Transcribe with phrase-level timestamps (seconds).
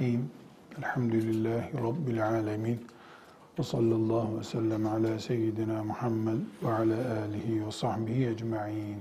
[0.00, 0.30] Bismillahirrahmanirrahim.
[0.78, 2.86] Elhamdülillahi Rabbil alemin.
[3.58, 8.96] Ve sallallahu ve sellem ala seyyidina Muhammed ve ala alihi ve sahbihi ecma'in.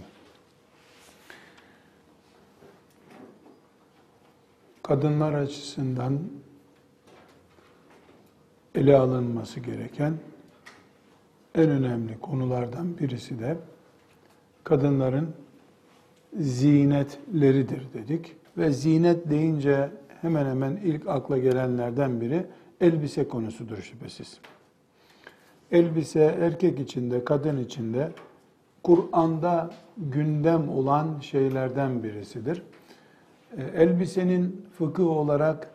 [4.84, 6.20] Kadınlar açısından
[8.75, 10.13] ele alınması gereken
[11.55, 13.58] en önemli konulardan birisi de
[14.63, 15.34] kadınların
[16.39, 18.36] zinetleridir dedik.
[18.58, 19.91] Ve zinet deyince
[20.22, 22.45] hemen hemen ilk akla gelenlerden biri
[22.81, 24.39] elbise konusudur şüphesiz.
[25.72, 28.12] Elbise erkek içinde, kadın içinde
[28.84, 32.64] Kur'an'da gündem olan şeylerden birisidir.
[33.58, 35.72] E, elbisenin fıkıh olarak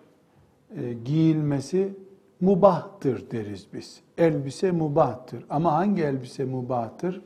[0.76, 1.94] e, giyilmesi
[2.40, 4.00] mubahtır deriz biz.
[4.18, 5.44] Elbise mubahtır.
[5.50, 7.22] Ama hangi elbise mubahtır?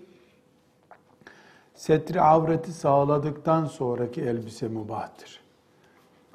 [1.74, 5.40] Setri avreti sağladıktan sonraki elbise mubahtır.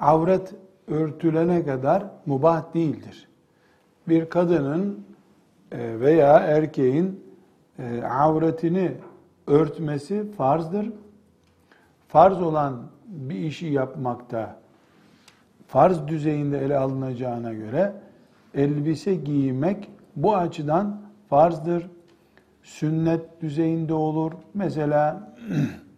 [0.00, 0.54] Avret
[0.88, 3.28] örtülene kadar mubah değildir.
[4.08, 5.06] Bir kadının
[5.72, 7.24] e, veya erkeğin
[7.78, 8.92] e, avretini
[9.46, 10.92] örtmesi farzdır.
[12.08, 14.64] Farz olan bir işi yapmakta
[15.74, 17.92] farz düzeyinde ele alınacağına göre
[18.54, 21.86] elbise giymek bu açıdan farzdır.
[22.62, 24.32] Sünnet düzeyinde olur.
[24.54, 25.34] Mesela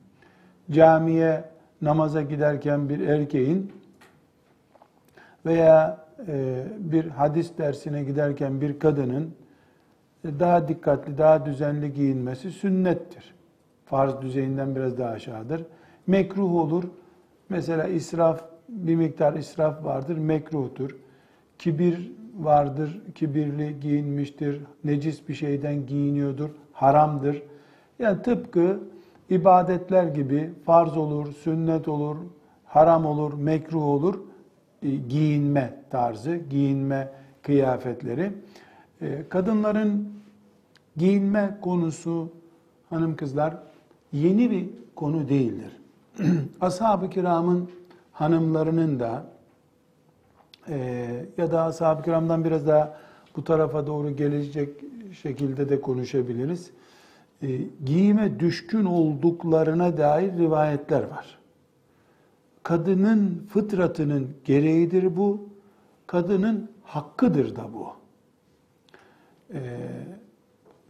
[0.71, 1.45] camiye
[1.83, 3.73] namaza giderken bir erkeğin
[5.47, 9.35] veya e, bir hadis dersine giderken bir kadının
[10.25, 13.35] daha dikkatli, daha düzenli giyinmesi sünnettir.
[13.85, 15.65] Farz düzeyinden biraz daha aşağıdır.
[16.07, 16.85] Mekruh olur.
[17.49, 20.97] Mesela israf, bir miktar israf vardır, mekruhtur.
[21.59, 27.43] Kibir vardır, kibirli giyinmiştir, necis bir şeyden giyiniyordur, haramdır.
[27.99, 28.81] Yani tıpkı
[29.31, 32.17] ibadetler gibi farz olur, sünnet olur,
[32.65, 34.21] haram olur, mekruh olur, e,
[35.09, 37.09] giyinme tarzı, giyinme
[37.43, 38.33] kıyafetleri.
[39.03, 40.09] E, kadınların
[40.97, 42.33] giyinme konusu
[42.91, 43.57] hanım kızlar
[44.13, 45.77] yeni bir konu değildir.
[46.61, 47.71] Ashab-ı kiramın
[48.13, 49.27] hanımlarının da
[50.69, 50.77] e,
[51.39, 52.99] ya da ashab-ı kiramdan biraz daha
[53.37, 54.69] bu tarafa doğru gelecek
[55.23, 56.71] şekilde de konuşabiliriz.
[57.43, 57.49] E,
[57.85, 61.36] giyime düşkün olduklarına dair rivayetler var.
[62.67, 65.49] Kadının fıtratının gereğidir bu.
[66.07, 67.87] Kadının hakkıdır da bu.
[69.55, 69.61] E,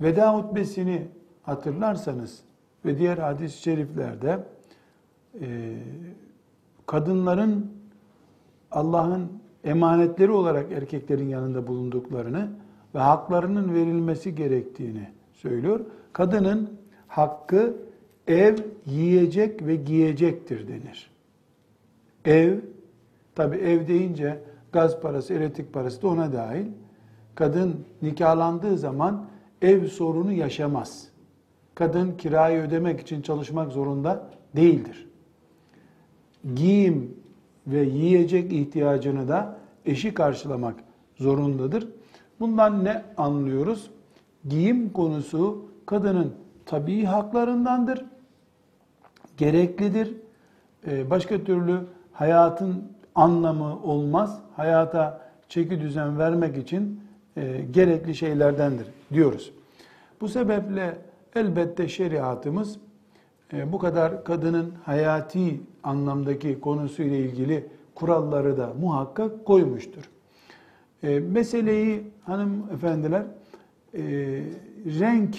[0.00, 1.08] veda hutbesini
[1.42, 2.42] hatırlarsanız
[2.84, 4.38] ve diğer hadis-i şeriflerde
[5.40, 5.76] e,
[6.86, 7.72] kadınların
[8.70, 9.28] Allah'ın
[9.64, 12.48] emanetleri olarak erkeklerin yanında bulunduklarını
[12.94, 15.80] ve haklarının verilmesi gerektiğini söylüyor.
[16.12, 16.70] Kadının
[17.08, 17.76] hakkı
[18.26, 18.56] ev,
[18.86, 21.15] yiyecek ve giyecektir denir.
[22.26, 22.58] Ev,
[23.34, 24.40] tabi ev deyince
[24.72, 26.66] gaz parası, elektrik parası da ona dahil.
[27.34, 29.26] Kadın nikahlandığı zaman
[29.62, 31.08] ev sorunu yaşamaz.
[31.74, 35.08] Kadın kirayı ödemek için çalışmak zorunda değildir.
[36.54, 37.16] Giyim
[37.66, 40.74] ve yiyecek ihtiyacını da eşi karşılamak
[41.16, 41.88] zorundadır.
[42.40, 43.90] Bundan ne anlıyoruz?
[44.48, 46.34] Giyim konusu kadının
[46.66, 48.04] tabii haklarındandır,
[49.36, 50.14] gereklidir.
[50.86, 51.80] Ee, başka türlü
[52.18, 54.38] hayatın anlamı olmaz.
[54.56, 57.00] Hayata çeki düzen vermek için
[57.36, 59.52] e, gerekli şeylerdendir diyoruz.
[60.20, 60.98] Bu sebeple
[61.34, 62.78] elbette şeriatımız
[63.52, 70.10] e, bu kadar kadının hayati anlamdaki konusuyla ilgili kuralları da muhakkak koymuştur.
[71.02, 73.22] E, meseleyi hanımefendiler
[75.00, 75.36] renk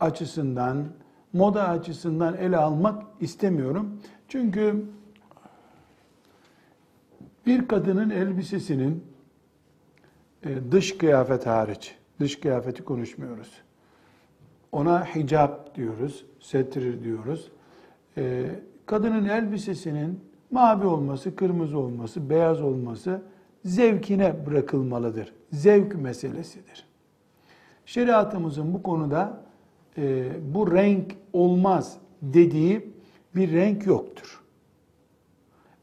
[0.00, 0.84] açısından,
[1.32, 4.00] moda açısından ele almak istemiyorum.
[4.28, 4.84] Çünkü
[7.46, 9.04] bir kadının elbisesinin
[10.44, 13.52] e, dış kıyafet hariç, dış kıyafeti konuşmuyoruz.
[14.72, 17.50] Ona hicap diyoruz, setrir diyoruz.
[18.16, 18.46] E,
[18.86, 20.20] kadının elbisesinin
[20.50, 23.22] mavi olması, kırmızı olması, beyaz olması
[23.64, 25.32] zevkine bırakılmalıdır.
[25.52, 26.86] Zevk meselesidir.
[27.86, 29.42] Şeriatımızın bu konuda
[29.98, 32.90] e, bu renk olmaz dediği
[33.34, 34.42] bir renk yoktur.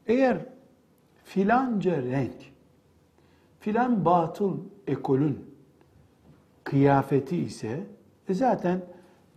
[0.06, 0.53] Eğer
[1.34, 2.36] filanca renk,
[3.60, 5.44] filan batıl ekolün
[6.64, 7.80] kıyafeti ise
[8.28, 8.80] e zaten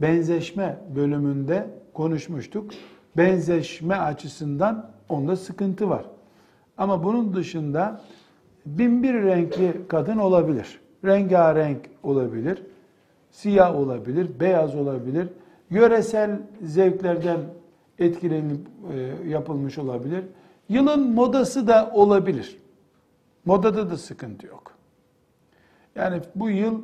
[0.02, 2.72] benzeşme bölümünde konuşmuştuk.
[3.18, 6.06] Benzeşme açısından onda sıkıntı var.
[6.78, 8.02] Ama bunun dışında
[8.66, 10.80] bin bir renkli kadın olabilir.
[11.06, 12.64] Rengarenk olabilir.
[13.32, 15.28] Siyah olabilir, beyaz olabilir.
[15.70, 17.40] Yöresel zevklerden
[18.00, 20.24] etkilenip e, yapılmış olabilir.
[20.70, 22.58] Yılın modası da olabilir.
[23.46, 24.72] Modada da sıkıntı yok.
[25.96, 26.82] Yani bu yıl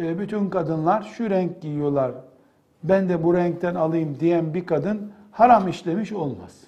[0.00, 2.12] e, bütün kadınlar şu renk giyiyorlar.
[2.82, 6.60] Ben de bu renkten alayım diyen bir kadın haram işlemiş olmaz.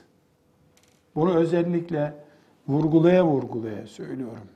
[1.14, 2.14] Bunu özellikle
[2.69, 4.48] vurgulaya vurgulaya söylüyorum.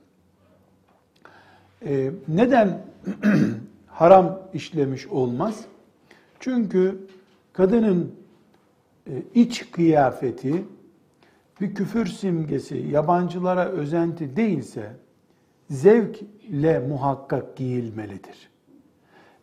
[1.85, 2.81] Ee, neden
[3.87, 5.65] haram işlemiş olmaz?
[6.39, 7.07] Çünkü
[7.53, 8.15] kadının
[9.07, 10.63] e, iç kıyafeti
[11.61, 14.91] bir küfür simgesi, yabancılara özenti değilse
[15.69, 18.49] zevkle muhakkak giyilmelidir.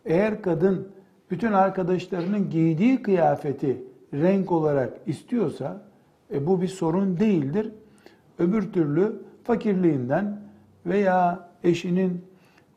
[0.05, 0.87] Eğer kadın
[1.31, 3.83] bütün arkadaşlarının giydiği kıyafeti
[4.13, 5.81] renk olarak istiyorsa
[6.33, 7.71] e, bu bir sorun değildir.
[8.39, 10.41] Öbür türlü fakirliğinden
[10.85, 12.25] veya eşinin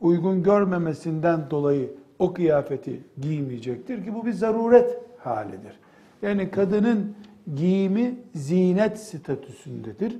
[0.01, 5.79] uygun görmemesinden dolayı o kıyafeti giymeyecektir ki bu bir zaruret halidir.
[6.21, 7.15] Yani kadının
[7.55, 10.17] giyimi zinet statüsündedir.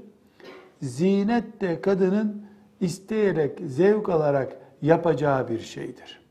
[0.81, 2.45] Zinet de kadının
[2.81, 6.21] isteyerek, zevk alarak yapacağı bir şeydir.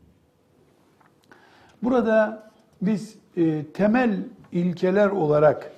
[1.82, 2.50] Burada
[2.82, 4.18] biz e, temel
[4.52, 5.72] ilkeler olarak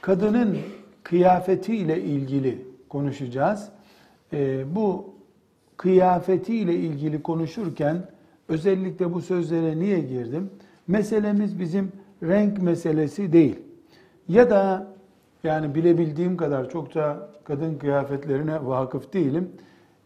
[0.00, 0.58] kadının
[1.02, 3.68] kıyafeti ile ilgili konuşacağız.
[4.32, 5.14] E, bu
[5.76, 7.96] kıyafeti ile ilgili konuşurken
[8.48, 10.50] özellikle bu sözlere niye girdim?
[10.86, 11.92] Meselemiz bizim
[12.22, 13.58] renk meselesi değil.
[14.28, 14.86] Ya da
[15.44, 19.52] yani bilebildiğim kadar çokça kadın kıyafetlerine vakıf değilim.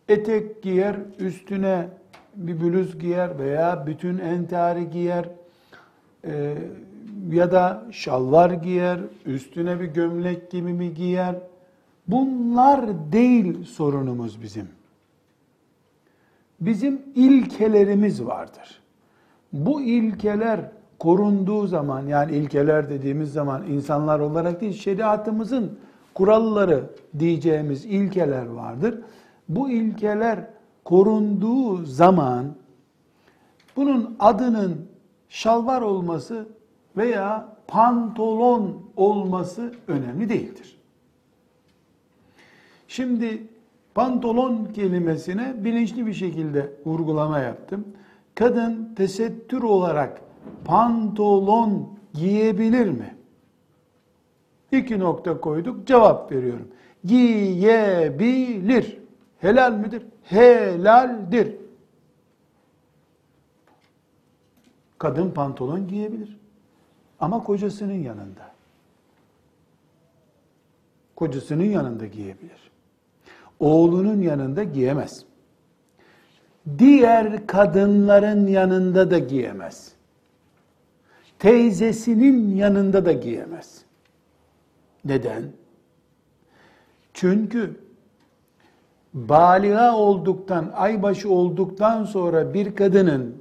[0.09, 1.89] Etek giyer, üstüne
[2.37, 5.29] bir bluz giyer veya bütün entari giyer
[6.25, 6.55] e,
[7.33, 11.37] ya da şalvar giyer, üstüne bir gömlek gibi mi giyer.
[12.09, 14.69] Bunlar değil sorunumuz bizim.
[16.61, 18.81] Bizim ilkelerimiz vardır.
[19.53, 20.61] Bu ilkeler
[21.01, 25.79] korunduğu zaman yani ilkeler dediğimiz zaman insanlar olarak değil şeriatımızın
[26.15, 26.85] kuralları
[27.19, 28.99] diyeceğimiz ilkeler vardır.
[29.49, 30.47] Bu ilkeler
[30.85, 32.55] korunduğu zaman
[33.77, 34.87] bunun adının
[35.29, 36.47] şalvar olması
[36.97, 40.77] veya pantolon olması önemli değildir.
[42.89, 43.43] Şimdi
[43.95, 47.85] pantolon kelimesine bilinçli bir şekilde vurgulama yaptım.
[48.35, 50.30] Kadın tesettür olarak
[50.65, 53.17] pantolon giyebilir mi?
[54.73, 56.69] İki nokta koyduk, cevap veriyorum.
[57.05, 58.99] Giyebilir.
[59.39, 60.03] Helal midir?
[60.23, 61.57] Helaldir.
[64.99, 66.37] Kadın pantolon giyebilir.
[67.21, 68.51] Ama kocasının yanında.
[71.17, 72.71] Kocasının yanında giyebilir.
[73.61, 75.25] Oğlunun yanında giyemez.
[76.79, 79.93] Diğer kadınların yanında da giyemez.
[81.41, 83.83] Teyzesinin yanında da giyemez.
[85.05, 85.43] Neden?
[87.15, 87.81] Çünkü
[89.15, 93.37] baliga olduktan, aybaşı olduktan sonra bir kadının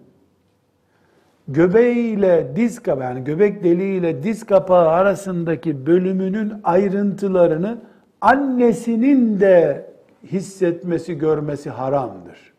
[1.47, 7.81] göbeğiyle diz kapağı yani göbek deliğiyle diz kapağı arasındaki bölümünün ayrıntılarını
[8.21, 9.89] annesinin de
[10.23, 12.53] hissetmesi, görmesi haramdır.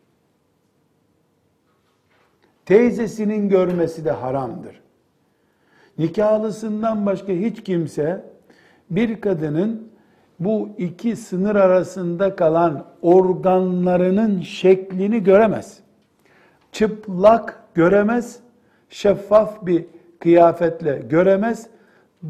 [2.65, 4.81] Teyzesinin görmesi de haramdır.
[5.97, 8.25] Nikahlısından başka hiç kimse
[8.89, 9.91] bir kadının
[10.39, 15.79] bu iki sınır arasında kalan organlarının şeklini göremez.
[16.71, 18.39] Çıplak göremez,
[18.89, 19.85] şeffaf bir
[20.19, 21.67] kıyafetle göremez,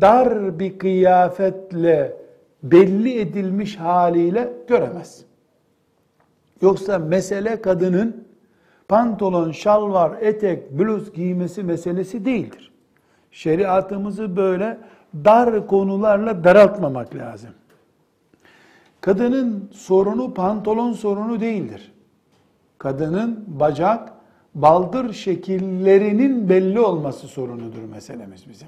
[0.02, 2.18] dar bir kıyafetle
[2.64, 5.26] belli edilmiş haliyle göremez.
[6.62, 8.28] Yoksa mesele kadının
[8.88, 12.71] pantolon, şalvar, etek, bluz giymesi meselesi değildir.
[13.32, 14.78] Şeriatımızı böyle
[15.14, 17.50] dar konularla daraltmamak lazım.
[19.02, 21.92] Kadının sorunu pantolon sorunu değildir.
[22.78, 24.14] Kadının bacak,
[24.56, 28.68] baldır şekillerinin belli olması sorunudur meselemiz bizim.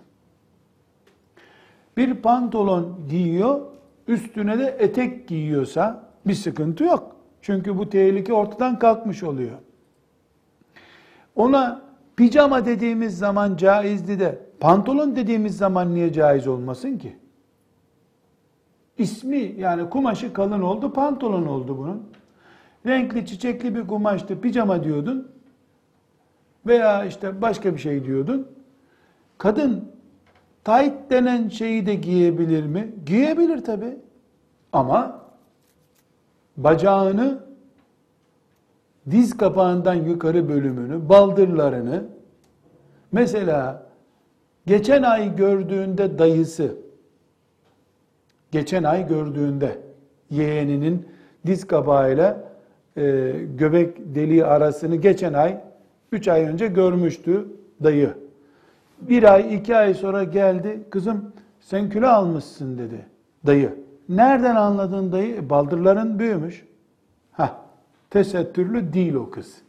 [1.98, 3.62] Bir pantolon giyiyor,
[4.08, 7.15] üstüne de etek giyiyorsa bir sıkıntı yok.
[7.41, 9.58] Çünkü bu tehlike ortadan kalkmış oluyor.
[11.36, 11.82] Ona
[12.15, 17.17] pijama dediğimiz zaman caizdi de pantolon dediğimiz zaman niye caiz olmasın ki?
[18.98, 22.03] İsmi yani kumaşı kalın oldu, pantolon oldu bunun.
[22.86, 25.32] Renkli çiçekli bir kumaştı, pijama diyordun
[26.65, 28.48] veya işte başka bir şey diyordun.
[29.38, 29.91] Kadın
[30.63, 32.93] tight denen şeyi de giyebilir mi?
[33.05, 33.98] Giyebilir tabi.
[34.74, 35.22] Ama
[36.58, 37.39] bacağını
[39.12, 42.03] diz kapağından yukarı bölümünü, baldırlarını
[43.12, 43.92] mesela
[44.65, 46.75] geçen ay gördüğünde dayısı
[48.51, 49.77] geçen ay gördüğünde
[50.29, 51.08] yeğeninin
[51.46, 52.53] diz kabağıyla
[52.98, 55.62] e, göbek deliği arasını geçen ay,
[56.12, 57.48] 3 ay önce görmüştü
[57.84, 58.13] dayı.
[59.01, 63.05] Bir ay, iki ay sonra geldi, kızım sen kilo almışsın dedi
[63.46, 63.75] dayı.
[64.10, 65.36] Nereden anladın dayı?
[65.36, 66.65] E, baldırların büyümüş.
[67.32, 67.62] Ha,
[68.10, 69.62] tesettürlü değil o kız.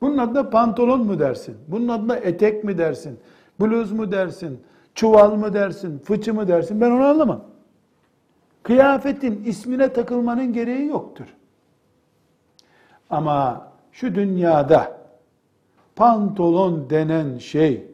[0.00, 1.56] Bunun adına pantolon mu dersin?
[1.68, 3.18] Bunun adına etek mi dersin?
[3.60, 4.60] Bluz mu dersin?
[4.94, 5.98] Çuval mı dersin?
[5.98, 6.80] Fıçı mı dersin?
[6.80, 7.44] Ben onu anlamam.
[8.62, 11.26] Kıyafetin ismine takılmanın gereği yoktur.
[13.10, 14.98] Ama şu dünyada
[15.96, 17.86] pantolon denen şey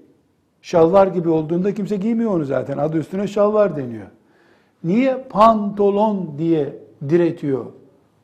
[0.63, 2.79] şalvar gibi olduğunda kimse giymiyor onu zaten.
[2.79, 4.07] Adı üstüne şalvar deniyor.
[4.85, 6.79] Niye pantolon diye
[7.09, 7.67] diretiyor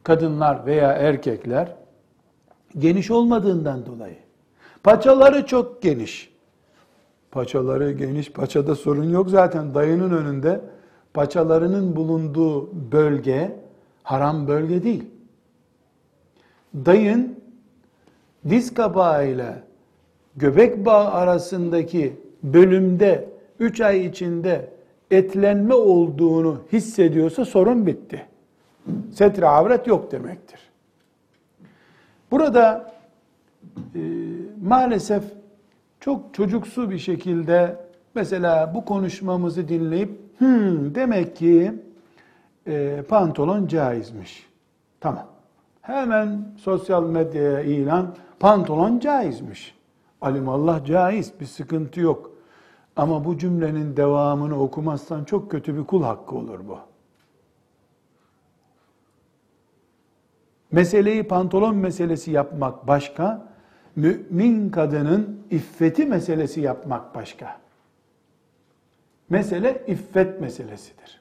[0.03, 1.75] kadınlar veya erkekler?
[2.79, 4.17] Geniş olmadığından dolayı.
[4.85, 6.30] Paçaları çok geniş.
[7.31, 9.75] Paçaları geniş, paçada sorun yok zaten.
[9.75, 10.61] Dayının önünde
[11.15, 13.57] paçalarının bulunduğu bölge
[14.03, 15.05] haram bölge değil.
[16.75, 17.41] Dayın
[18.49, 19.63] diz kapağıyla
[20.37, 24.71] göbek bağı arasındaki bölümde 3 ay içinde
[25.11, 28.27] etlenme olduğunu hissediyorsa sorun bitti.
[29.13, 30.61] Setre avret yok demektir.
[32.31, 32.93] Burada
[33.95, 34.01] e,
[34.63, 35.23] maalesef
[36.01, 37.77] çok çocuksu bir şekilde
[38.15, 41.75] mesela bu konuşmamızı dinleyip hmm, demek ki
[42.67, 44.47] e, pantolon caizmiş.
[45.01, 45.27] Tamam.
[45.83, 49.75] Hemen sosyal medyaya ilan pantolon caizmiş.
[50.21, 52.31] Alimallah caiz bir sıkıntı yok.
[52.97, 56.79] Ama bu cümlenin devamını okumazsan çok kötü bir kul hakkı olur bu.
[60.73, 63.50] Meseleyi pantolon meselesi yapmak başka,
[63.97, 67.57] mümin kadının iffeti meselesi yapmak başka.
[69.31, 71.21] Mesele iffet meselesidir.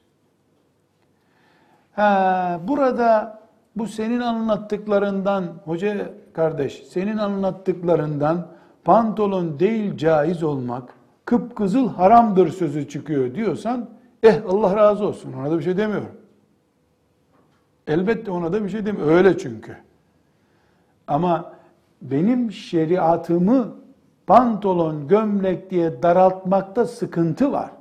[1.94, 3.40] Ha, burada
[3.76, 8.48] bu senin anlattıklarından, hoca kardeş, senin anlattıklarından
[8.84, 10.94] pantolon değil caiz olmak,
[11.26, 13.90] kıpkızıl haramdır sözü çıkıyor diyorsan,
[14.24, 16.12] eh Allah razı olsun ona da bir şey demiyorum.
[17.88, 19.14] Elbette ona da bir şey demiyorum.
[19.14, 19.78] Öyle çünkü.
[21.08, 21.54] Ama
[22.02, 23.76] benim şeriatımı
[24.28, 27.72] pantolon, gömlek diye daraltmakta sıkıntı var.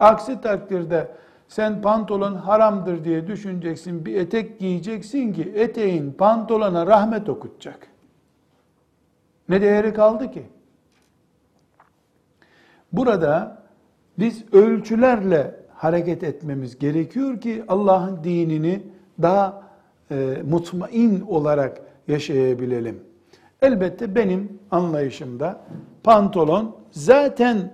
[0.00, 1.08] Aksi takdirde
[1.48, 7.88] sen pantolon haramdır diye düşüneceksin, bir etek giyeceksin ki eteğin pantolona rahmet okutacak.
[9.48, 10.46] Ne değeri kaldı ki?
[12.92, 13.62] Burada
[14.18, 18.82] biz ölçülerle hareket etmemiz gerekiyor ki Allah'ın dinini
[19.22, 19.62] daha
[20.10, 23.00] e, mutmain olarak yaşayabilelim.
[23.62, 25.60] Elbette benim anlayışımda
[26.02, 27.72] pantolon zaten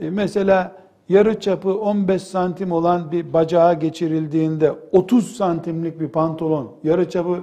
[0.00, 0.76] e, mesela
[1.08, 7.40] yarı çapı 15 santim olan bir bacağa geçirildiğinde 30 santimlik bir pantolon, yarı çapı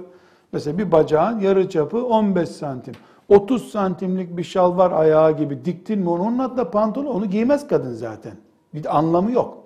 [0.52, 2.94] mesela bir bacağın yarı çapı 15 santim.
[3.30, 8.34] 30 santimlik bir şalvar ayağı gibi diktin mi onun adına pantolon onu giymez kadın zaten.
[8.74, 9.64] Bir anlamı yok.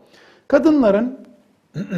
[0.48, 1.28] Kadınların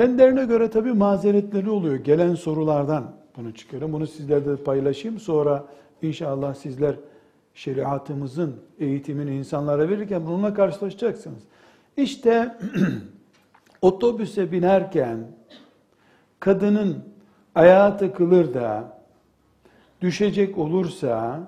[0.00, 1.94] kendilerine göre tabii mazeretleri oluyor.
[1.94, 3.92] Gelen sorulardan bunu çıkarıyorum.
[3.92, 5.20] Bunu sizlerle paylaşayım.
[5.20, 5.64] Sonra
[6.02, 6.94] inşallah sizler
[7.54, 11.42] şeriatımızın eğitimini insanlara verirken bununla karşılaşacaksınız.
[11.96, 12.58] İşte
[13.82, 15.18] otobüse binerken
[16.40, 16.96] kadının
[17.54, 18.98] ayağa takılır da
[20.00, 21.40] düşecek olursa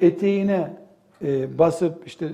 [0.00, 0.76] eteğine
[1.22, 2.28] e, basıp işte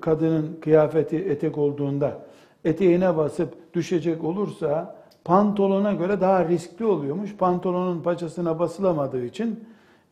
[0.00, 2.29] kadının kıyafeti etek olduğunda
[2.64, 7.36] eteğine basıp düşecek olursa pantolona göre daha riskli oluyormuş.
[7.36, 9.64] Pantolonun paçasına basılamadığı için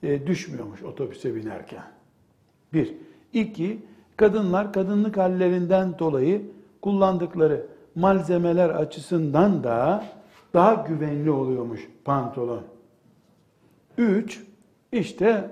[0.03, 1.83] e, düşmüyormuş otobüse binerken.
[2.73, 2.95] Bir.
[3.33, 3.83] İki,
[4.17, 6.43] kadınlar kadınlık hallerinden dolayı
[6.83, 10.05] kullandıkları malzemeler açısından da
[10.55, 12.63] daha güvenli oluyormuş pantolon.
[13.99, 14.45] Üç,
[14.93, 15.51] işte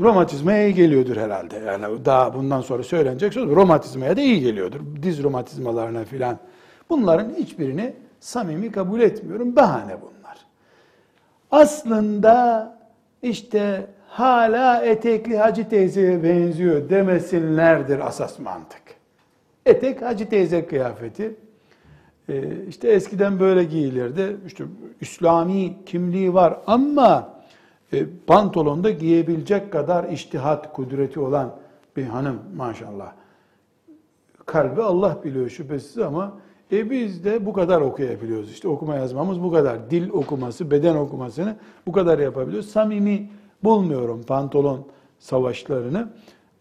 [0.00, 1.56] romatizmaya iyi geliyordur herhalde.
[1.56, 4.80] Yani daha bundan sonra söylenecek söz romatizmaya da iyi geliyordur.
[5.02, 6.38] Diz romatizmalarına filan.
[6.90, 9.56] Bunların hiçbirini samimi kabul etmiyorum.
[9.56, 10.36] Bahane bunlar.
[11.50, 12.78] Aslında
[13.22, 18.82] işte hala etekli hacı teyzeye benziyor demesinlerdir asas mantık.
[19.66, 21.34] Etek hacı teyze kıyafeti.
[22.28, 24.36] Ee, işte eskiden böyle giyilirdi.
[24.46, 24.64] İşte
[25.00, 27.35] İslami kimliği var ama
[28.26, 31.56] pantolonda giyebilecek kadar iştihat kudreti olan
[31.96, 33.12] bir hanım maşallah.
[34.46, 36.38] Kalbi Allah biliyor şüphesiz ama
[36.72, 38.52] e biz de bu kadar okuyabiliyoruz.
[38.52, 39.90] İşte okuma yazmamız bu kadar.
[39.90, 42.70] Dil okuması, beden okumasını bu kadar yapabiliyoruz.
[42.70, 43.30] Samimi
[43.64, 44.86] bulmuyorum pantolon
[45.18, 46.08] savaşlarını.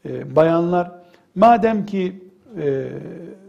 [0.06, 0.92] E, bayanlar
[1.36, 2.24] madem ki
[2.58, 2.90] e,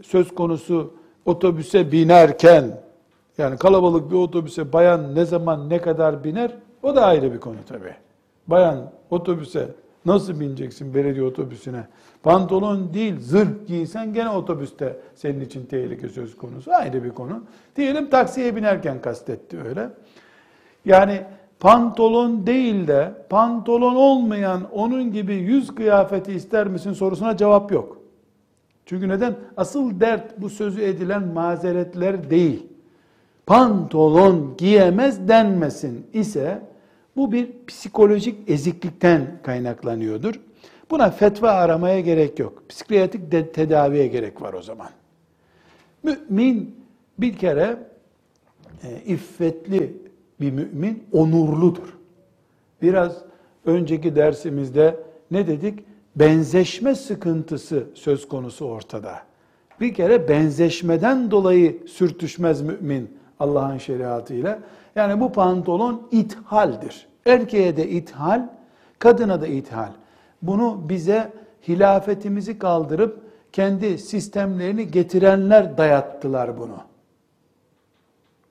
[0.03, 2.81] söz konusu otobüse binerken
[3.39, 7.57] yani kalabalık bir otobüse bayan ne zaman ne kadar biner o da ayrı bir konu
[7.69, 7.95] tabii.
[8.47, 9.69] Bayan otobüse
[10.07, 11.87] nasıl bineceksin belediye otobüsüne?
[12.23, 17.43] Pantolon değil zırh giysen gene otobüste senin için tehlike söz konusu ayrı bir konu.
[17.77, 19.89] Diyelim taksiye binerken kastetti öyle.
[20.85, 21.23] Yani
[21.61, 27.99] pantolon değil de pantolon olmayan onun gibi yüz kıyafeti ister misin sorusuna cevap yok.
[28.87, 29.37] Çünkü neden?
[29.57, 32.67] Asıl dert bu sözü edilen mazeretler değil.
[33.47, 36.63] Pantolon giyemez denmesin ise
[37.17, 40.41] bu bir psikolojik eziklikten kaynaklanıyordur.
[40.91, 42.63] Buna fetva aramaya gerek yok.
[42.69, 44.89] Psikiyatrik de tedaviye gerek var o zaman.
[46.03, 46.77] Mümin
[47.19, 47.79] bir kere
[48.83, 49.97] e, iffetli
[50.41, 51.97] bir mümin onurludur.
[52.83, 53.17] Biraz
[53.65, 54.97] önceki dersimizde
[55.31, 55.79] ne dedik?
[56.17, 59.19] Benzeşme sıkıntısı söz konusu ortada.
[59.81, 63.11] Bir kere benzeşmeden dolayı sürtüşmez mümin
[63.41, 64.59] Allah'ın şeriatıyla.
[64.97, 67.07] Yani bu pantolon ithaldir.
[67.27, 68.49] Erkeğe de ithal,
[68.99, 69.91] kadına da ithal.
[70.43, 71.33] Bunu bize
[71.69, 73.21] hilafetimizi kaldırıp
[73.53, 76.77] kendi sistemlerini getirenler dayattılar bunu.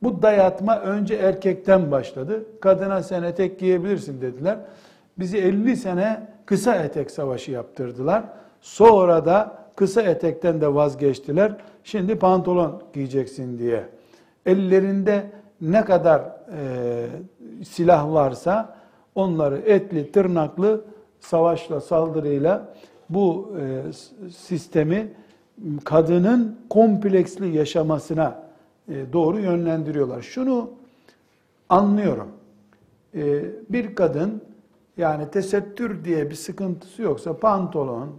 [0.03, 2.45] Bu dayatma önce erkekten başladı.
[2.61, 4.57] Kadına sen etek giyebilirsin dediler.
[5.19, 8.23] Bizi 50 sene kısa etek savaşı yaptırdılar.
[8.61, 11.57] Sonra da kısa etekten de vazgeçtiler.
[11.83, 13.83] Şimdi pantolon giyeceksin diye.
[14.45, 15.31] Ellerinde
[15.61, 17.07] ne kadar e,
[17.63, 18.75] silah varsa
[19.15, 20.85] onları etli, tırnaklı
[21.19, 22.73] savaşla, saldırıyla
[23.09, 23.93] bu e,
[24.31, 25.13] sistemi
[25.83, 28.43] kadının kompleksli yaşamasına
[28.89, 30.21] e, doğru yönlendiriyorlar.
[30.21, 30.69] Şunu
[31.69, 32.27] anlıyorum.
[33.15, 34.41] E, bir kadın
[34.97, 38.09] yani tesettür diye bir sıkıntısı yoksa pantolon,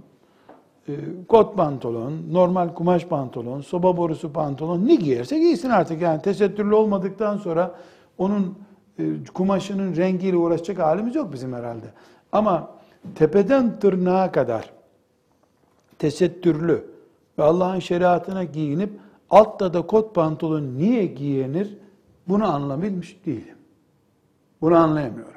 [1.29, 6.03] kot pantolon, normal kumaş pantolon, soba borusu pantolon ne giyerse giysin artık.
[6.03, 7.75] Yani tesettürlü olmadıktan sonra
[8.19, 8.59] onun
[9.35, 11.87] kumaşının rengiyle uğraşacak halimiz yok bizim herhalde.
[12.33, 12.71] Ama
[13.15, 14.71] tepeden tırnağa kadar
[15.99, 16.85] tesettürlü
[17.39, 18.91] ve Allah'ın şeriatına giyinip
[19.31, 21.79] altta da kot pantolon niye giyenir
[22.29, 23.57] bunu anlamış değilim.
[24.61, 25.33] Bunu anlayamıyorum.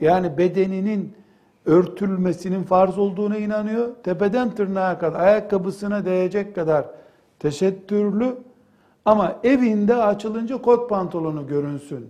[0.00, 1.14] Yani bedeninin
[1.68, 3.88] örtülmesinin farz olduğuna inanıyor.
[4.02, 6.84] Tepeden tırnağa kadar, ayakkabısına değecek kadar
[7.38, 8.36] tesettürlü
[9.04, 12.06] ama evinde açılınca kot pantolonu görünsün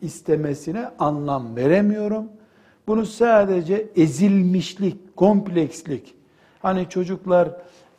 [0.00, 2.24] istemesine anlam veremiyorum.
[2.86, 6.14] Bunu sadece ezilmişlik, komplekslik.
[6.62, 7.48] Hani çocuklar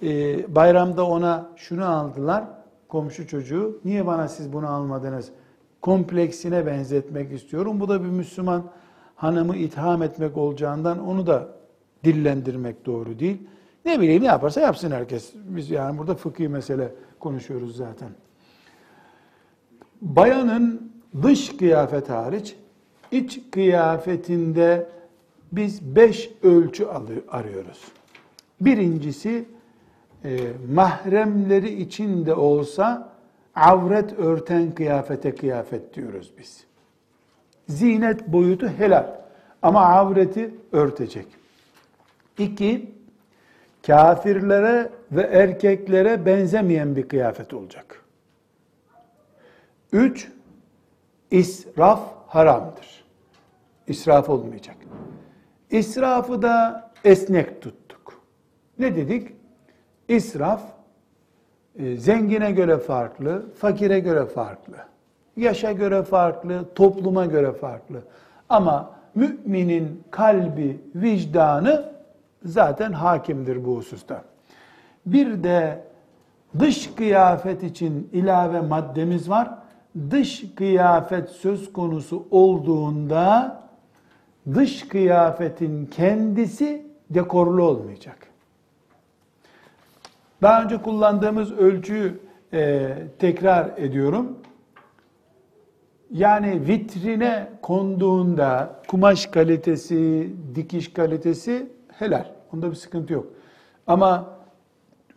[0.04, 2.44] e, bayramda ona şunu aldılar,
[2.88, 3.80] komşu çocuğu.
[3.86, 5.30] Niye bana siz bunu almadınız?
[5.82, 7.80] Kompleksine benzetmek istiyorum.
[7.80, 8.64] Bu da bir Müslüman
[9.16, 11.48] hanımı itham etmek olacağından onu da
[12.04, 13.48] dillendirmek doğru değil.
[13.86, 15.34] Ne bileyim ne yaparsa yapsın herkes.
[15.36, 18.10] Biz yani burada fıkhi mesele konuşuyoruz zaten.
[20.02, 20.92] Bayanın
[21.24, 22.56] dış kıyafet hariç
[23.12, 24.90] iç kıyafetinde
[25.52, 26.86] biz beş ölçü
[27.30, 27.82] arıyoruz.
[28.62, 29.46] Birincisi
[30.24, 30.40] e,
[30.74, 33.16] mahremleri içinde olsa
[33.56, 36.64] avret örten kıyafete kıyafet diyoruz biz.
[37.68, 39.08] Zinet boyutu helal
[39.62, 41.28] ama avreti örtecek.
[42.38, 42.92] İki,
[43.88, 48.02] kafirlere ve erkeklere benzemeyen bir kıyafet olacak.
[49.92, 50.32] Üç,
[51.32, 53.06] israf haramdır.
[53.88, 54.76] İsraf olmayacak.
[55.72, 58.22] İsrafı da esnek tuttuk.
[58.80, 59.32] Ne dedik?
[60.08, 60.62] İsraf
[61.80, 64.78] e, zengine göre farklı, fakire göre farklı.
[65.38, 68.04] Yaşa göre farklı, topluma göre farklı.
[68.50, 71.92] Ama müminin kalbi, vicdanı
[72.46, 74.24] zaten hakimdir bu hususta.
[75.06, 75.84] Bir de
[76.60, 79.50] dış kıyafet için ilave maddemiz var.
[80.12, 83.62] Dış kıyafet söz konusu olduğunda
[84.54, 88.18] dış kıyafetin kendisi dekorlu olmayacak.
[90.42, 92.20] Daha önce kullandığımız ölçüyü
[92.54, 94.38] e, tekrar ediyorum.
[96.12, 102.26] Yani vitrine konduğunda kumaş kalitesi, dikiş kalitesi helal.
[102.54, 103.28] Onda bir sıkıntı yok.
[103.88, 104.30] Ama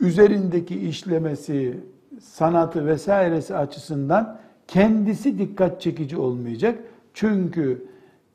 [0.01, 1.81] üzerindeki işlemesi,
[2.21, 6.79] sanatı vesairesi açısından kendisi dikkat çekici olmayacak.
[7.15, 7.87] Çünkü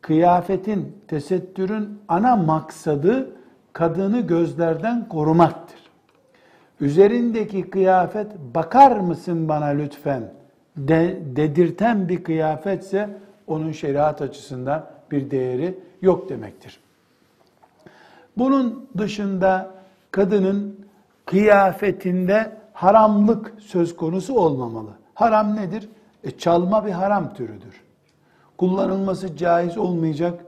[0.02, 3.36] kıyafetin, tesettürün ana maksadı
[3.74, 5.80] kadını gözlerden korumaktır.
[6.82, 10.43] Üzerindeki kıyafet bakar mısın bana lütfen
[10.78, 13.10] de, dedirten bir kıyafetse
[13.48, 16.80] onun şeriat açısından bir değeri yok demektir.
[18.38, 19.72] Bunun dışında
[20.12, 20.86] kadının
[21.26, 24.90] kıyafetinde haramlık söz konusu olmamalı.
[25.14, 25.90] Haram nedir?
[26.24, 27.82] E, çalma bir haram türüdür.
[28.58, 30.46] Kullanılması caiz olmayacak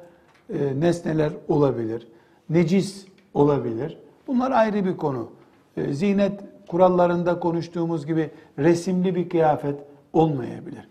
[0.50, 2.08] e, nesneler olabilir.
[2.50, 3.98] Necis olabilir.
[4.28, 5.30] Bunlar ayrı bir konu.
[5.78, 9.76] E, zinet kurallarında konuştuğumuz gibi resimli bir kıyafet
[10.16, 10.88] olmayabilir.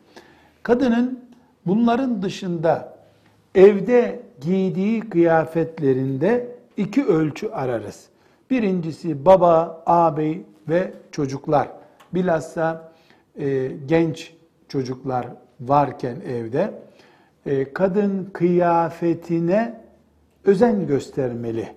[0.63, 1.25] Kadının
[1.67, 2.97] bunların dışında
[3.55, 8.09] evde giydiği kıyafetlerinde iki ölçü ararız.
[8.51, 11.69] Birincisi baba, ağabey ve çocuklar.
[12.15, 12.93] Bilhassa
[13.39, 14.35] e, genç
[14.69, 15.27] çocuklar
[15.61, 16.71] varken evde
[17.47, 19.81] e, kadın kıyafetine
[20.45, 21.69] özen göstermeli.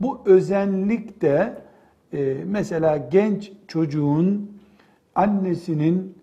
[0.00, 1.54] Bu özenlik de
[2.12, 4.50] e, mesela genç çocuğun
[5.14, 6.18] annesinin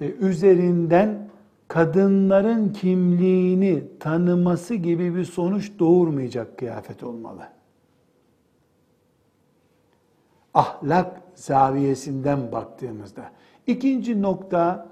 [0.00, 1.28] üzerinden
[1.68, 7.48] kadınların kimliğini tanıması gibi bir sonuç doğurmayacak kıyafet olmalı.
[10.54, 13.30] Ahlak zaviyesinden baktığımızda.
[13.66, 14.88] İkinci nokta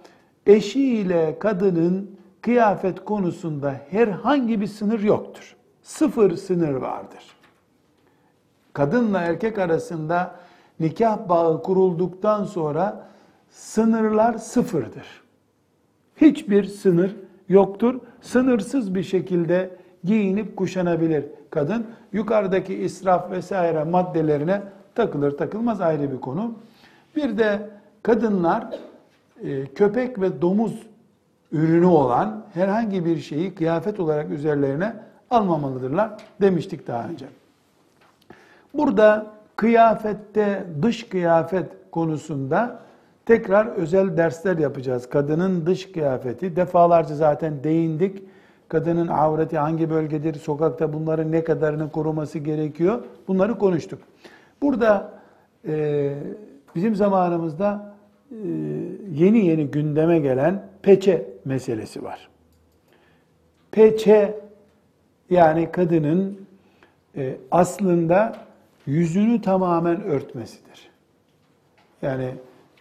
[0.46, 5.56] eşiyle kadının kıyafet konusunda herhangi bir sınır yoktur.
[5.82, 7.36] Sıfır sınır vardır.
[8.72, 10.34] Kadınla erkek arasında
[10.80, 13.08] nikah bağı kurulduktan sonra
[13.54, 15.22] sınırlar sıfırdır.
[16.16, 17.16] Hiçbir sınır
[17.48, 18.00] yoktur.
[18.20, 19.70] Sınırsız bir şekilde
[20.04, 21.86] giyinip kuşanabilir kadın.
[22.12, 24.62] Yukarıdaki israf vesaire maddelerine
[24.94, 26.54] takılır takılmaz ayrı bir konu.
[27.16, 27.70] Bir de
[28.02, 28.66] kadınlar
[29.42, 30.82] e, köpek ve domuz
[31.52, 34.96] ürünü olan herhangi bir şeyi kıyafet olarak üzerlerine
[35.30, 37.26] almamalıdırlar demiştik daha önce.
[38.74, 42.84] Burada kıyafette, dış kıyafet konusunda
[43.26, 45.08] tekrar özel dersler yapacağız.
[45.08, 48.22] Kadının dış kıyafeti defalarca zaten değindik.
[48.68, 53.98] Kadının avreti hangi bölgedir, sokakta bunların ne kadarını koruması gerekiyor bunları konuştuk.
[54.62, 55.12] Burada
[55.68, 56.14] e,
[56.74, 57.94] bizim zamanımızda
[58.30, 58.36] e,
[59.12, 62.28] yeni yeni gündeme gelen peçe meselesi var.
[63.70, 64.40] Peçe
[65.30, 66.38] yani kadının
[67.16, 68.36] e, aslında
[68.86, 70.90] yüzünü tamamen örtmesidir.
[72.02, 72.30] Yani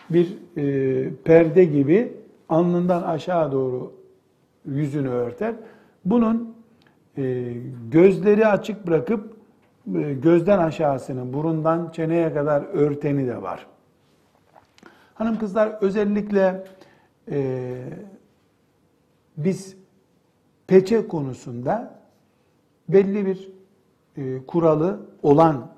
[0.09, 2.13] bir e, perde gibi
[2.49, 3.93] alnından aşağı doğru
[4.65, 5.55] yüzünü örter.
[6.05, 6.55] Bunun
[7.17, 7.53] e,
[7.91, 9.33] gözleri açık bırakıp
[9.95, 13.67] e, gözden aşağısını, burundan çeneye kadar örteni de var.
[15.13, 16.63] Hanım kızlar özellikle
[17.31, 17.73] e,
[19.37, 19.77] biz
[20.67, 21.99] peçe konusunda
[22.89, 23.51] belli bir
[24.17, 25.71] e, kuralı olan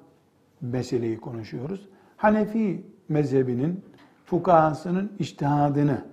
[0.61, 1.89] meseleyi konuşuyoruz.
[2.17, 3.83] Hanefi mezhebinin
[4.26, 6.04] fukahasının iştihadını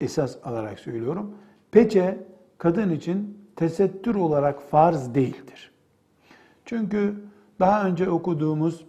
[0.00, 1.34] esas alarak söylüyorum.
[1.70, 2.18] Peçe
[2.58, 5.70] kadın için tesettür olarak farz değildir.
[6.64, 7.14] Çünkü
[7.60, 8.84] daha önce okuduğumuz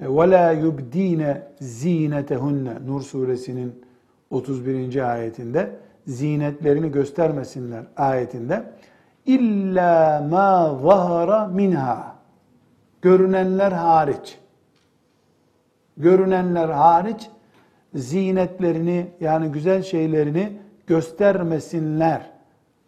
[0.00, 3.84] وَلَا يُبْد۪ينَ زِينَتَهُنَّ Nur suresinin
[4.30, 5.12] 31.
[5.12, 8.72] ayetinde zinetlerini göstermesinler ayetinde
[9.26, 12.16] illa ma zahara minha
[13.02, 14.38] görünenler hariç
[15.96, 17.30] görünenler hariç
[17.95, 22.31] zinetlerini yani güzel şeylerini göstermesinler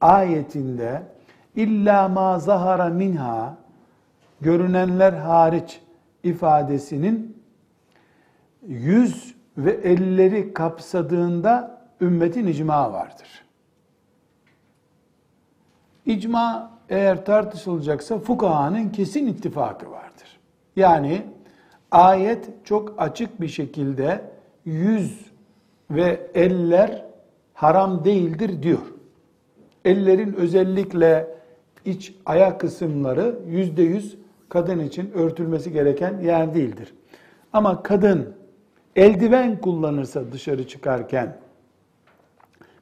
[0.01, 1.03] ayetinde
[1.55, 3.57] illa ma zahara minha
[4.41, 5.81] görünenler hariç
[6.23, 7.37] ifadesinin
[8.67, 13.45] yüz ve elleri kapsadığında ümmetin icma vardır.
[16.05, 20.39] İcma eğer tartışılacaksa fukahanın kesin ittifakı vardır.
[20.75, 21.21] Yani
[21.91, 24.33] ayet çok açık bir şekilde
[24.65, 25.26] yüz
[25.91, 27.06] ve eller
[27.54, 28.80] haram değildir diyor.
[29.86, 31.28] Ellerin özellikle
[31.86, 34.17] iç ayak kısımları yüzde yüz
[34.49, 36.93] kadın için örtülmesi gereken yer değildir.
[37.54, 38.36] Ama kadın
[38.95, 41.38] eldiven kullanırsa dışarı çıkarken,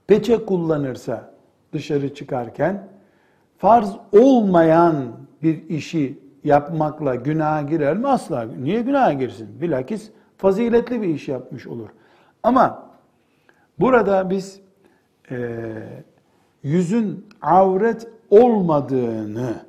[0.07, 1.33] peçe kullanırsa
[1.73, 2.87] dışarı çıkarken,
[3.57, 4.95] farz olmayan
[5.43, 8.07] bir işi yapmakla günaha girer mi?
[8.07, 8.43] Asla.
[8.43, 9.61] Niye günaha girsin?
[9.61, 11.89] Bilakis faziletli bir iş yapmış olur.
[12.43, 12.89] Ama
[13.79, 14.59] burada biz
[15.31, 15.57] e,
[16.63, 19.65] yüzün avret olmadığını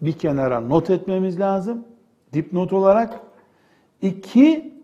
[0.00, 1.84] bir kenara not etmemiz lazım.
[2.32, 3.20] Dipnot olarak.
[4.02, 4.74] İki,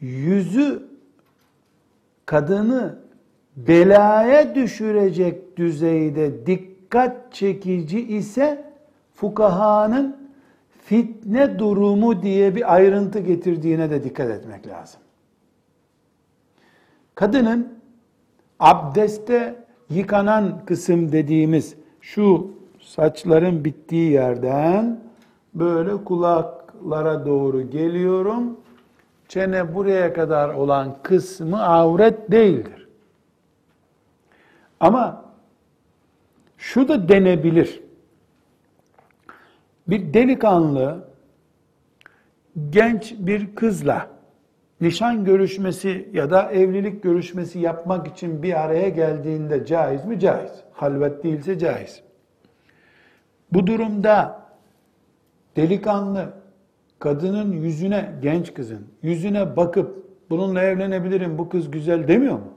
[0.00, 0.88] yüzü
[2.26, 2.98] kadını
[3.56, 8.72] belaya düşürecek düzeyde dikkat çekici ise
[9.14, 10.21] fukahanın
[10.92, 15.00] fitne durumu diye bir ayrıntı getirdiğine de dikkat etmek lazım.
[17.14, 17.78] Kadının
[18.60, 22.50] abdeste yıkanan kısım dediğimiz şu
[22.80, 25.00] saçların bittiği yerden
[25.54, 28.56] böyle kulaklara doğru geliyorum.
[29.28, 32.88] çene buraya kadar olan kısmı avret değildir.
[34.80, 35.24] Ama
[36.58, 37.82] şu da denebilir.
[39.86, 41.08] Bir delikanlı
[42.70, 44.08] genç bir kızla
[44.80, 50.20] nişan görüşmesi ya da evlilik görüşmesi yapmak için bir araya geldiğinde caiz mi?
[50.20, 50.52] Caiz.
[50.72, 52.02] Halvet değilse caiz.
[53.52, 54.42] Bu durumda
[55.56, 56.28] delikanlı
[56.98, 62.52] kadının yüzüne, genç kızın yüzüne bakıp bununla evlenebilirim, bu kız güzel demiyor mu?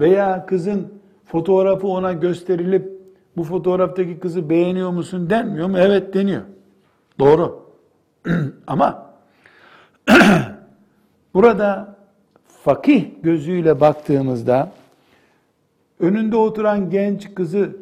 [0.00, 2.91] Veya kızın fotoğrafı ona gösterilip
[3.36, 5.78] bu fotoğraftaki kızı beğeniyor musun denmiyor mu?
[5.78, 6.42] Evet deniyor.
[7.18, 7.62] Doğru.
[8.66, 9.06] Ama
[11.34, 11.96] burada
[12.64, 14.72] fakih gözüyle baktığımızda
[16.00, 17.76] önünde oturan genç kızı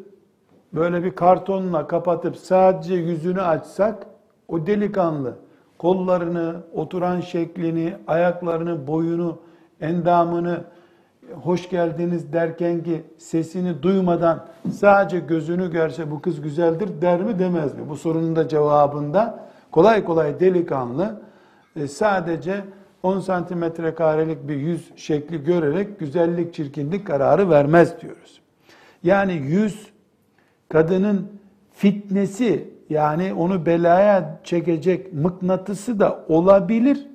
[0.72, 4.06] böyle bir kartonla kapatıp sadece yüzünü açsak
[4.48, 5.34] o delikanlı
[5.78, 9.38] kollarını, oturan şeklini, ayaklarını, boyunu,
[9.80, 10.64] endamını
[11.42, 17.74] hoş geldiniz derken ki sesini duymadan sadece gözünü görse bu kız güzeldir der mi demez
[17.74, 17.88] mi?
[17.88, 21.20] Bu sorunun da cevabında kolay kolay delikanlı
[21.76, 22.64] e, sadece
[23.02, 28.40] 10 santimetre karelik bir yüz şekli görerek güzellik çirkinlik kararı vermez diyoruz.
[29.02, 29.90] Yani yüz
[30.68, 31.28] kadının
[31.72, 37.06] fitnesi yani onu belaya çekecek mıknatısı da olabilir.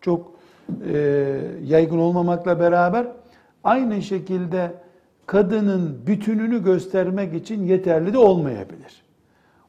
[0.00, 0.34] Çok
[0.92, 0.98] e,
[1.64, 3.06] yaygın olmamakla beraber
[3.64, 4.72] aynı şekilde
[5.26, 9.02] kadının bütününü göstermek için yeterli de olmayabilir.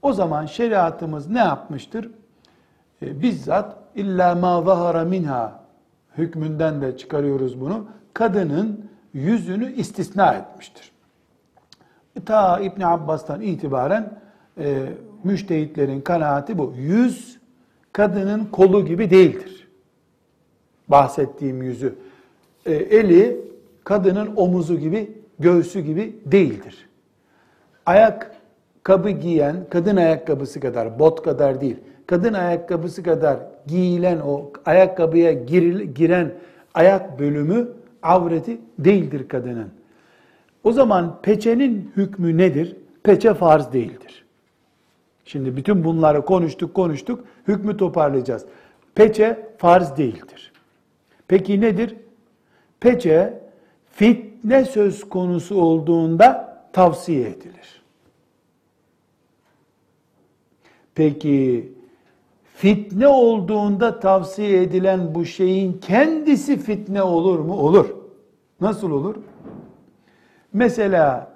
[0.02, 2.12] O zaman şeriatımız ne yapmıştır?
[3.02, 5.64] E, bizzat illa ma zahara minha
[6.18, 7.86] hükmünden de çıkarıyoruz bunu.
[8.14, 10.92] Kadının yüzünü istisna etmiştir.
[12.26, 14.20] Ta İbn Abbas'tan itibaren
[14.58, 14.90] e,
[15.24, 16.74] müştehitlerin kanaati bu.
[16.78, 17.40] Yüz
[17.94, 19.68] kadının kolu gibi değildir.
[20.88, 21.96] Bahsettiğim yüzü.
[22.66, 23.51] E, eli
[23.92, 26.90] kadının omuzu gibi, göğsü gibi değildir.
[27.86, 28.32] Ayak
[28.84, 31.78] kabı giyen, kadın ayakkabısı kadar, bot kadar değil,
[32.08, 35.32] kadın ayakkabısı kadar giyilen o ayakkabıya
[35.96, 36.32] giren
[36.74, 37.68] ayak bölümü
[38.04, 39.70] avreti değildir kadının.
[40.64, 42.76] O zaman peçenin hükmü nedir?
[43.04, 44.26] Peçe farz değildir.
[45.26, 48.46] Şimdi bütün bunları konuştuk konuştuk, hükmü toparlayacağız.
[48.96, 50.52] Peçe farz değildir.
[51.28, 51.96] Peki nedir?
[52.80, 53.41] Peçe
[54.02, 57.82] fitne söz konusu olduğunda tavsiye edilir.
[60.96, 61.74] Peki
[62.56, 67.54] fitne olduğunda tavsiye edilen bu şeyin kendisi fitne olur mu?
[67.54, 67.96] Olur.
[68.62, 69.16] Nasıl olur?
[70.54, 71.32] Mesela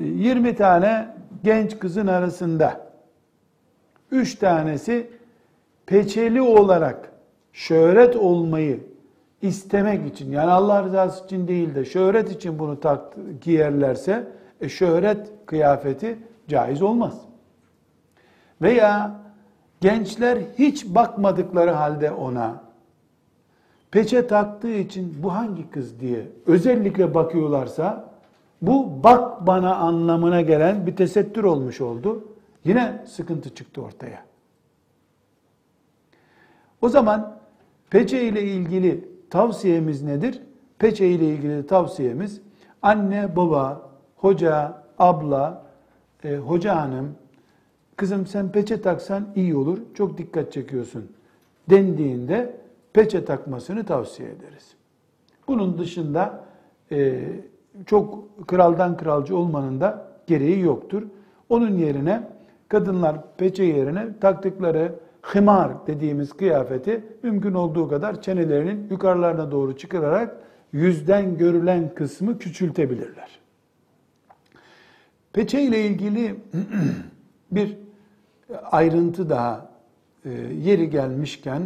[0.00, 2.90] 20 e, tane genç kızın arasında
[4.10, 5.10] 3 tanesi
[5.86, 7.12] peçeli olarak
[7.52, 8.89] şöhret olmayı
[9.42, 14.28] istemek için yani Allah rızası için değil de şöhret için bunu tak, giyerlerse
[14.60, 17.20] e, şöhret kıyafeti caiz olmaz.
[18.62, 19.20] Veya
[19.80, 22.62] gençler hiç bakmadıkları halde ona
[23.90, 28.10] peçe taktığı için bu hangi kız diye özellikle bakıyorlarsa
[28.62, 32.24] bu bak bana anlamına gelen bir tesettür olmuş oldu.
[32.64, 34.24] Yine sıkıntı çıktı ortaya.
[36.82, 37.36] O zaman
[37.90, 40.42] peçe ile ilgili tavsiyemiz nedir?
[40.78, 42.40] Peçe ile ilgili tavsiyemiz
[42.82, 45.66] anne, baba, hoca, abla,
[46.24, 47.14] e, hoca hanım,
[47.96, 51.12] kızım sen peçe taksan iyi olur, çok dikkat çekiyorsun
[51.70, 52.56] dendiğinde
[52.92, 54.74] peçe takmasını tavsiye ederiz.
[55.48, 56.44] Bunun dışında
[56.92, 57.22] e,
[57.86, 61.02] çok kraldan kralcı olmanın da gereği yoktur.
[61.48, 62.22] Onun yerine
[62.68, 70.36] kadınlar peçe yerine taktıkları hımar dediğimiz kıyafeti mümkün olduğu kadar çenelerinin yukarılarına doğru çıkararak
[70.72, 73.40] yüzden görülen kısmı küçültebilirler.
[75.32, 76.36] Peçe ile ilgili
[77.52, 77.76] bir
[78.62, 79.70] ayrıntı daha
[80.24, 80.30] e,
[80.62, 81.62] yeri gelmişken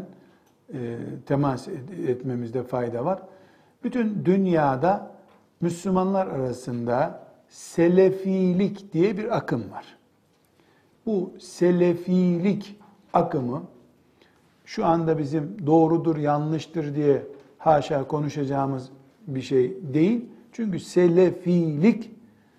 [0.72, 1.68] e, temas
[2.08, 3.22] etmemizde fayda var.
[3.84, 5.14] Bütün dünyada
[5.60, 9.96] Müslümanlar arasında selefilik diye bir akım var.
[11.06, 12.76] Bu selefilik
[13.14, 13.62] akımı
[14.64, 17.26] şu anda bizim doğrudur, yanlıştır diye
[17.58, 18.90] haşa konuşacağımız
[19.26, 20.24] bir şey değil.
[20.52, 22.10] Çünkü selefilik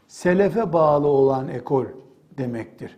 [0.08, 1.86] selefe bağlı olan ekol
[2.38, 2.98] demektir.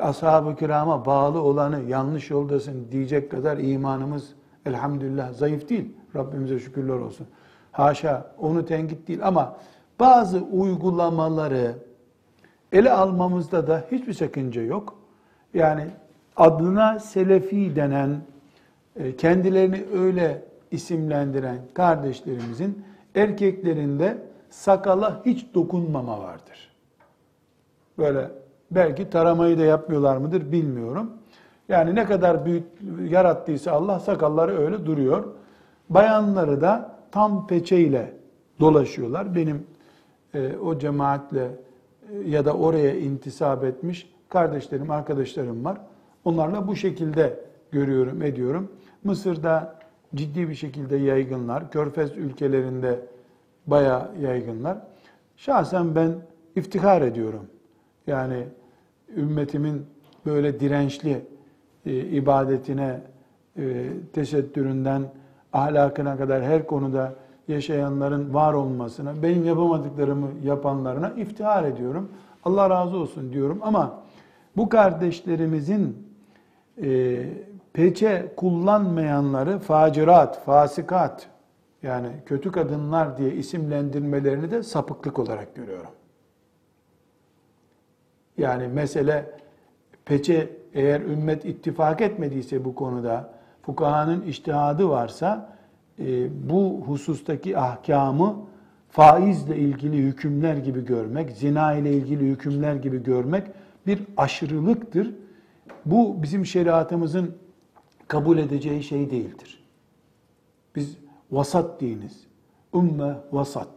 [0.00, 4.34] Ashab-ı kirama bağlı olanı yanlış yoldasın diyecek kadar imanımız
[4.66, 5.96] elhamdülillah zayıf değil.
[6.16, 7.26] Rabbimize şükürler olsun.
[7.72, 9.56] Haşa onu tenkit değil ama
[10.00, 11.74] bazı uygulamaları
[12.72, 14.94] ele almamızda da hiçbir sakınca yok.
[15.54, 15.86] Yani
[16.36, 18.20] adına selefi denen
[18.96, 24.18] e, kendilerini öyle isimlendiren kardeşlerimizin erkeklerinde
[24.50, 26.72] sakala hiç dokunmama vardır.
[27.98, 28.30] Böyle
[28.70, 31.10] belki taramayı da yapmıyorlar mıdır bilmiyorum.
[31.68, 32.64] Yani ne kadar büyük
[33.08, 35.24] yarattıysa Allah sakalları öyle duruyor.
[35.90, 38.12] Bayanları da tam peçeyle
[38.60, 39.34] dolaşıyorlar.
[39.34, 39.66] Benim
[40.34, 41.50] e, o cemaatle
[42.12, 45.78] e, ya da oraya intisap etmiş kardeşlerim, arkadaşlarım var.
[46.24, 48.72] Onlarla bu şekilde görüyorum, ediyorum.
[49.04, 49.78] Mısır'da
[50.14, 51.70] ciddi bir şekilde yaygınlar.
[51.70, 53.00] Körfez ülkelerinde
[53.66, 54.78] bayağı yaygınlar.
[55.36, 56.14] Şahsen ben
[56.56, 57.46] iftihar ediyorum.
[58.06, 58.44] Yani
[59.16, 59.86] ümmetimin
[60.26, 61.24] böyle dirençli
[61.86, 63.00] e, ibadetine,
[63.56, 65.02] e, tesettüründen,
[65.52, 67.14] ahlakına kadar her konuda
[67.48, 72.08] yaşayanların var olmasına, benim yapamadıklarımı yapanlarına iftihar ediyorum.
[72.44, 74.02] Allah razı olsun diyorum ama
[74.56, 76.11] bu kardeşlerimizin
[76.82, 77.24] e,
[77.72, 81.28] peçe kullanmayanları facirat, fasikat
[81.82, 85.90] yani kötü kadınlar diye isimlendirmelerini de sapıklık olarak görüyorum.
[88.38, 89.30] Yani mesele
[90.04, 93.30] peçe eğer ümmet ittifak etmediyse bu konuda
[93.62, 95.56] fukahanın iştihadı varsa
[95.98, 98.36] e, bu husustaki ahkamı
[98.90, 103.46] faizle ilgili hükümler gibi görmek, zina ile ilgili hükümler gibi görmek
[103.86, 105.14] bir aşırılıktır.
[105.86, 107.34] Bu bizim şeriatımızın
[108.08, 109.64] kabul edeceği şey değildir.
[110.76, 110.96] Biz
[111.30, 112.26] vasat diniz.
[112.74, 113.68] Ümme vasat.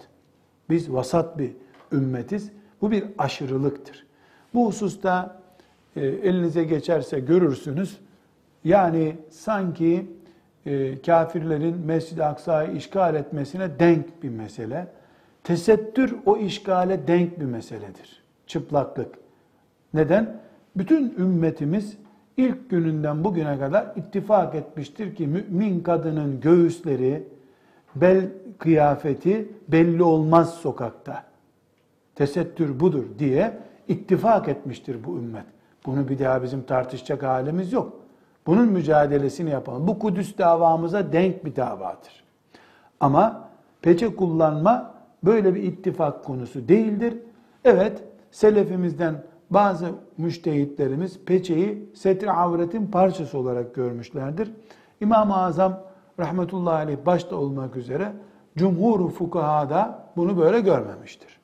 [0.69, 1.51] Biz vasat bir
[1.91, 2.51] ümmetiz.
[2.81, 4.05] Bu bir aşırılıktır.
[4.53, 5.41] Bu hususta
[5.95, 7.97] e, elinize geçerse görürsünüz.
[8.63, 10.05] Yani sanki
[10.65, 14.87] e, kafirlerin Mescid-i Aksa'yı işgal etmesine denk bir mesele.
[15.43, 18.23] Tesettür o işgale denk bir meseledir.
[18.47, 19.15] Çıplaklık.
[19.93, 20.44] Neden?
[20.75, 21.97] Bütün ümmetimiz
[22.38, 27.27] ilk gününden bugüne kadar ittifak etmiştir ki mümin kadının göğüsleri,
[27.95, 31.23] bel kıyafeti belli olmaz sokakta.
[32.15, 33.57] Tesettür budur diye
[33.88, 35.45] ittifak etmiştir bu ümmet.
[35.85, 37.93] Bunu bir daha bizim tartışacak halimiz yok.
[38.47, 39.88] Bunun mücadelesini yapalım.
[39.88, 42.23] Bu Kudüs davamıza denk bir davadır.
[42.99, 43.49] Ama
[43.81, 47.17] peçe kullanma böyle bir ittifak konusu değildir.
[47.65, 54.51] Evet, selefimizden bazı müştehitlerimiz peçeyi setri avretin parçası olarak görmüşlerdir.
[55.01, 55.79] İmam-ı Azam
[56.19, 58.12] rahmetullahi aleyh başta olmak üzere
[58.58, 61.39] cumhur fukahada bunu böyle görmemiştir.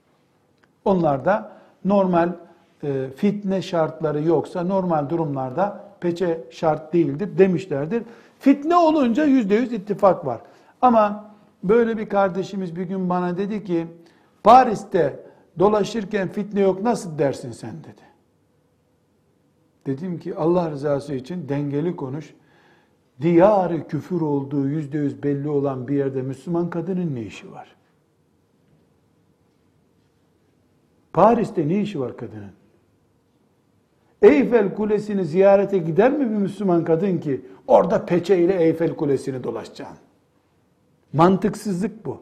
[0.86, 1.52] Onlar da
[1.86, 2.30] normal
[2.84, 8.04] e, fitne şartları yoksa normal durumlarda peçe şart değildir demişlerdir.
[8.40, 10.42] Fitne olunca yüzde yüz ittifak var.
[10.82, 11.32] Ama
[11.64, 13.88] böyle bir kardeşimiz bir gün bana dedi ki
[14.44, 15.20] Paris'te
[15.60, 18.02] dolaşırken fitne yok nasıl dersin sen dedi.
[19.86, 22.34] Dedim ki Allah rızası için dengeli konuş.
[23.22, 27.76] Diyarı küfür olduğu yüzde yüz belli olan bir yerde Müslüman kadının ne işi var?
[31.14, 32.52] Paris'te ne işi var kadının?
[34.22, 39.98] Eyfel Kulesi'ni ziyarete gider mi bir Müslüman kadın ki orada peçeyle Eyfel Kulesi'ni dolaşacaksın?
[41.14, 42.22] Mantıksızlık bu.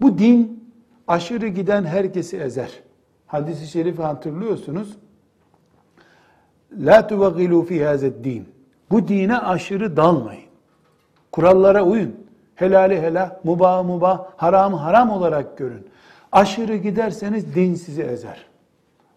[0.00, 0.63] Bu din
[1.08, 2.70] aşırı giden herkesi ezer.
[3.26, 4.96] Hadis-i şerifi hatırlıyorsunuz.
[6.78, 8.48] La tuvagilu fi hazed din.
[8.90, 10.44] Bu dine aşırı dalmayın.
[11.32, 12.14] Kurallara uyun.
[12.54, 15.86] Helali helal, mubah mubah, haram haram olarak görün.
[16.32, 18.46] Aşırı giderseniz din sizi ezer.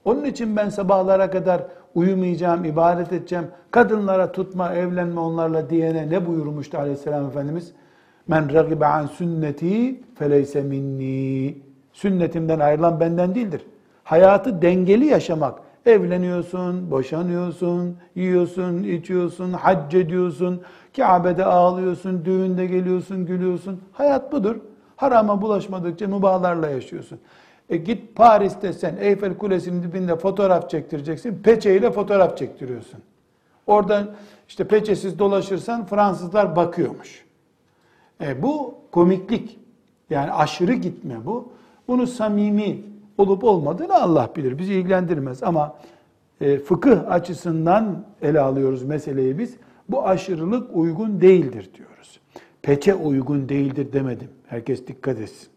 [0.05, 1.61] Onun için ben sabahlara kadar
[1.95, 3.47] uyumayacağım, ibadet edeceğim.
[3.71, 7.71] Kadınlara tutma, evlenme onlarla diyene ne buyurmuştu aleyhisselam Efendimiz?
[8.27, 11.66] Men ragibe an sünneti feleyse minni.
[11.97, 13.61] Sünnetimden ayrılan benden değildir.
[14.03, 15.59] Hayatı dengeli yaşamak.
[15.85, 20.61] Evleniyorsun, boşanıyorsun, yiyorsun, içiyorsun, hac ediyorsun,
[20.95, 23.81] Kabe'de ağlıyorsun, düğünde geliyorsun, gülüyorsun.
[23.93, 24.55] Hayat budur.
[24.95, 27.19] Harama bulaşmadıkça mübahlarla yaşıyorsun.
[27.69, 31.41] E git Paris'te sen Eyfel Kulesi'nin dibinde fotoğraf çektireceksin.
[31.43, 32.99] Peçeyle fotoğraf çektiriyorsun.
[33.67, 34.07] Oradan
[34.47, 37.25] işte peçesiz dolaşırsan Fransızlar bakıyormuş.
[38.21, 39.59] E bu komiklik.
[40.09, 41.56] Yani aşırı gitme bu.
[41.87, 42.81] Bunu samimi
[43.17, 44.57] olup olmadığını Allah bilir.
[44.57, 45.75] Bizi ilgilendirmez ama
[46.41, 49.57] e, fıkıh açısından ele alıyoruz meseleyi biz.
[49.89, 52.19] Bu aşırılık uygun değildir diyoruz.
[52.61, 54.29] Peçe uygun değildir demedim.
[54.47, 55.49] Herkes dikkat etsin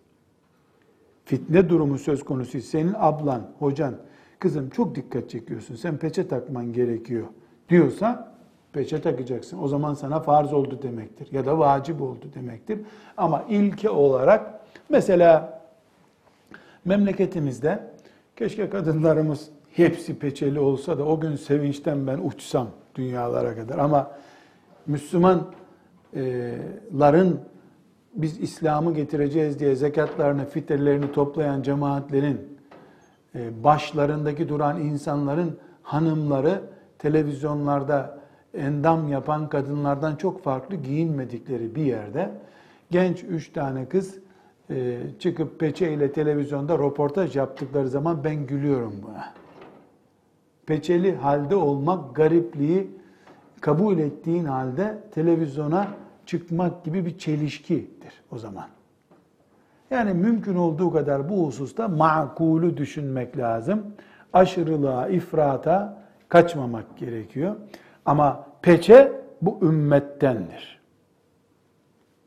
[1.31, 3.95] fitne durumu söz konusu senin ablan, hocan,
[4.39, 7.27] kızım çok dikkat çekiyorsun, sen peçe takman gerekiyor
[7.69, 8.35] diyorsa
[8.73, 9.59] peçe takacaksın.
[9.63, 12.81] O zaman sana farz oldu demektir ya da vacip oldu demektir.
[13.17, 15.60] Ama ilke olarak mesela
[16.85, 17.91] memleketimizde
[18.37, 23.79] keşke kadınlarımız hepsi peçeli olsa da o gün sevinçten ben uçsam dünyalara kadar.
[23.79, 24.11] Ama
[24.87, 25.47] Müslüman
[26.99, 27.41] ların
[28.15, 32.59] biz İslam'ı getireceğiz diye zekatlarını, fitrelerini toplayan cemaatlerin
[33.35, 36.63] e, başlarındaki duran insanların hanımları
[36.99, 38.19] televizyonlarda
[38.55, 42.31] endam yapan kadınlardan çok farklı giyinmedikleri bir yerde
[42.91, 44.19] genç üç tane kız
[44.71, 49.33] e, çıkıp peçeyle televizyonda röportaj yaptıkları zaman ben gülüyorum buna.
[50.67, 52.91] Peçeli halde olmak garipliği
[53.61, 55.89] kabul ettiğin halde televizyona
[56.27, 58.67] çıkmak gibi bir çelişkidir o zaman.
[59.91, 63.87] Yani mümkün olduğu kadar bu hususta makulü düşünmek lazım.
[64.33, 67.57] Aşırılığa, ifrata kaçmamak gerekiyor.
[68.07, 69.13] Ama peçe
[69.43, 70.81] bu ümmettendir.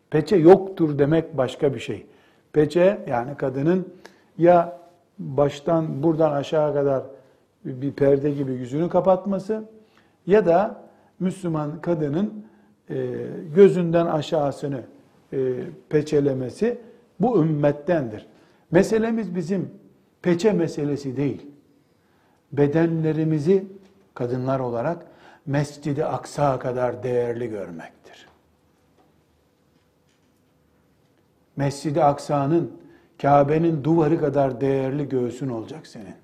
[0.10, 2.06] Peçe yoktur demek başka bir şey.
[2.54, 3.94] Peçe yani kadının
[4.38, 4.80] ya
[5.20, 7.04] baştan buradan aşağı kadar
[7.66, 9.64] bir perde gibi yüzünü kapatması
[10.28, 10.84] ya da
[11.20, 12.46] Müslüman kadının
[12.90, 13.08] e,
[13.56, 14.82] gözünden aşağısını
[15.34, 15.54] e,
[15.90, 16.78] peçelemesi
[17.20, 18.26] bu ümmettendir.
[18.72, 19.72] Meselemiz bizim
[20.22, 21.48] peçe meselesi değil.
[22.52, 23.66] Bedenlerimizi
[24.14, 25.06] kadınlar olarak
[25.46, 28.03] Mescid-i Aksa kadar değerli görmektir.
[31.56, 32.72] Mescid-i Aksa'nın
[33.22, 36.16] Kabe'nin duvarı kadar değerli göğsün olacak senin.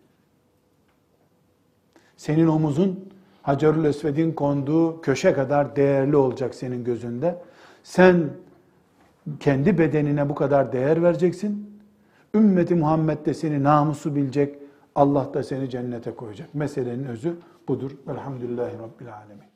[2.18, 3.10] Senin omuzun
[3.42, 7.42] Hacerül Esved'in konduğu köşe kadar değerli olacak senin gözünde.
[7.84, 8.30] Sen
[9.40, 11.80] kendi bedenine bu kadar değer vereceksin.
[12.34, 14.56] Ümmeti Muhammed de seni namusu bilecek.
[14.96, 16.56] Allah da seni cennete koyacak.
[16.56, 17.36] Meselenin özü
[17.68, 17.92] budur.
[18.08, 19.49] Velhamdülillahi Rabbil Alemin.